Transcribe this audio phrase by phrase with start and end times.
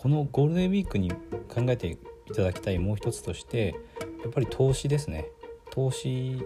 [0.00, 1.98] このゴールデンウィークに考えてい
[2.34, 3.74] ただきたいもう一つとして
[4.22, 5.26] やっぱり投資ですね。
[5.70, 6.42] 投資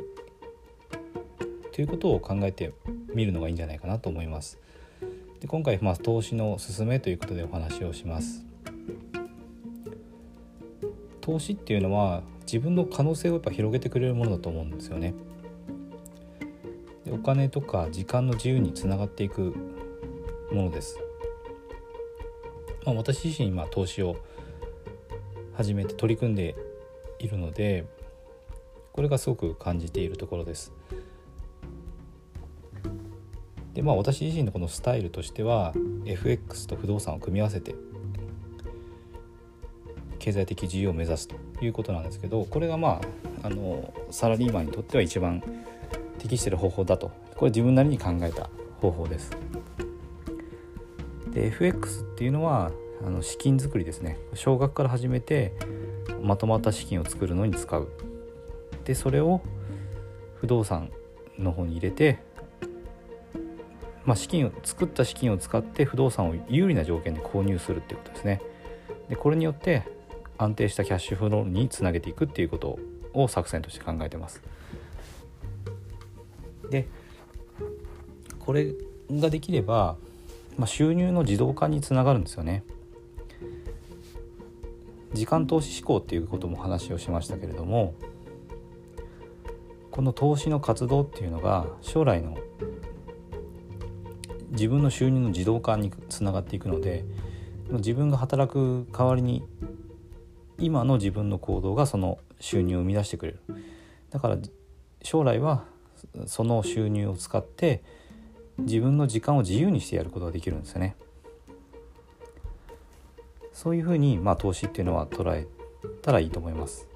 [1.70, 2.72] ということを考えて
[3.14, 4.58] みるのがいいんじゃないかなと思います。
[5.38, 8.44] で今回まあ投資の勧めということでお話をします。
[11.20, 15.14] 投資っていうのは自分の可能性をやっぱ広げてくれるものだと思うんですよね。
[17.04, 19.54] でお金とか時間の自由につながっていく
[20.50, 20.98] ものです、
[22.84, 24.16] まあ、私自身今投資を
[25.54, 26.54] 始めて取り組んで
[27.18, 27.86] いるので
[28.92, 30.72] これがすごく感じているところです
[33.72, 35.72] でまあ私自身のこのスタイルとしては
[36.04, 37.74] FX と不動産を組み合わせて
[40.18, 43.00] 経済的自由を目指すということなんですけどこれがま
[43.42, 45.42] ああのサラリーマンにとっては一番
[46.18, 48.48] 適している方法だとこれ自分なりに考えた
[48.80, 49.36] 方法です。
[51.34, 52.70] で FX っていうのは
[53.04, 54.18] あの資金作りですね。
[54.34, 55.52] 少額から始めて
[56.22, 57.88] まとまった資金を作るのに使う。
[58.84, 59.42] でそれを
[60.36, 60.90] 不動産
[61.38, 62.20] の方に入れて、
[64.04, 68.40] まあ、資金を作った資金を使って不動産を有利な条件で購入するっていうことですね。
[69.08, 69.82] でこれによって
[70.38, 72.78] 安定したキャッシュフローにつなげていくっていうこと
[73.12, 74.40] を作戦として考えてます。
[76.70, 76.86] で
[78.38, 78.72] これ
[79.10, 79.96] ができれば、
[80.56, 82.64] まあ、収入の自動化につながるんですよね。
[85.12, 87.94] 時間投資志向っていうことも話をしましたけれども
[89.92, 92.36] この投資の活動っていうのが将来の
[94.50, 97.04] 自分の収入の自動化につながっていくので
[97.70, 99.44] 自分が働く代わりに
[100.58, 103.40] 今の自分の行動がその収入を生み出してくれる。
[104.10, 104.38] だから
[105.02, 105.64] 将来は
[106.26, 107.82] その収入を使って
[108.58, 110.96] 自分の時間を自由にしてやることができるんですよね
[113.52, 115.46] そういうふうに、まあ、投資っていうのは捉え
[116.02, 116.86] たらいいと思います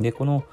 [0.00, 0.44] でこの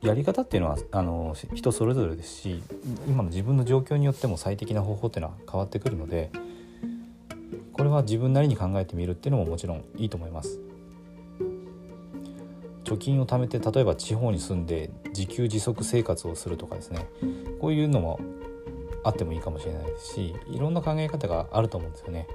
[0.00, 2.62] やり方っていうのはあの人それぞれですし
[3.06, 6.30] 今の自分の状況によっても最適な方法っていうのは変わってくるので
[7.72, 10.60] これは自分なりに考えてみるっていうのももちろんいいと思います。
[12.88, 17.06] 貯金を貯めて例えば地方に住んで自給自足生活をするとかですね
[17.60, 18.18] こういうのも
[19.04, 22.26] あってもいいかもしれないですしいろんな考え方があると思うんですよね。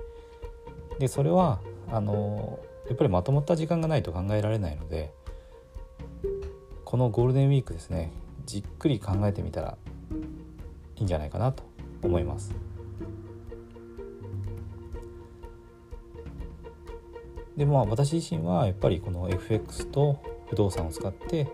[0.99, 1.59] でそれは
[1.91, 5.11] あのやっぱりまとまった時間がないと考えられないので
[6.85, 8.11] このゴールデンウィークですね
[8.45, 9.77] じっくり考えてみたら
[10.97, 11.63] いいんじゃないかなと
[12.03, 12.53] 思います。
[17.57, 20.21] でまあ私自身はやっぱりこの FX と
[20.53, 21.45] 不動産を使って、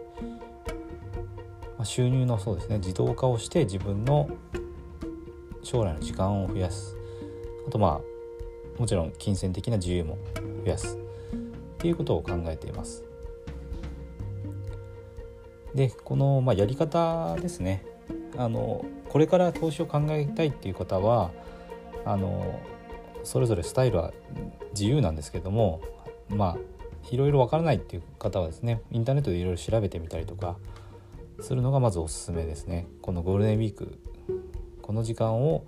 [1.77, 4.29] まあ、収入のそうですね自動化をして自分の
[5.63, 6.97] 将来の時間を増やす。
[7.65, 10.17] あとまあもちろん金銭的な自由も
[10.65, 10.97] 増やす。
[10.97, 10.97] っ
[11.77, 13.05] ていうことを考えています。
[15.73, 17.85] でこの、まあ、やり方ですね。
[18.35, 21.31] あのこれから投資を考えたいっていう方は
[22.03, 22.59] あの
[23.23, 24.11] それぞれスタイルは
[24.71, 25.79] 自由なんですけども
[26.29, 26.78] まあ
[27.11, 30.57] いろいろわからないっていう方はですねインターネットでいろいろ調べてみたりとか
[31.41, 32.87] するのがまずおすすめですね。
[33.01, 33.97] このゴールデンウィーク
[34.81, 35.65] この時間を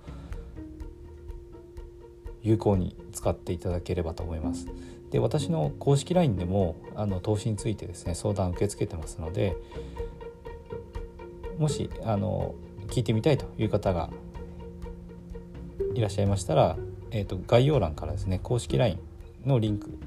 [2.42, 4.66] 有効に使っていただければと思います。
[5.10, 9.56] で私の公式 LINE でもあの投資についてですね相談受け付けてますので
[11.58, 12.54] もしあの
[12.88, 14.10] 聞いてみたいという方が
[15.94, 16.76] いらっしゃいましたら、
[17.10, 18.98] えーと、概要欄からですね公式 LINE
[19.44, 19.98] のリンク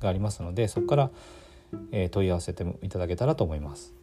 [0.00, 1.10] がありますのでそこから、
[1.92, 3.97] え、問い合わせていただけたらと思います。